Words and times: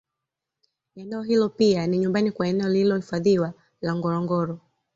Eneo 0.95 1.21
hilo 1.23 1.49
pia 1.49 1.87
ni 1.87 1.97
nyumbani 1.97 2.31
kwa 2.31 2.47
eneo 2.47 2.69
lililohifadhiwa 2.69 3.53
la 3.81 3.95
Ngorongoro 3.95 4.59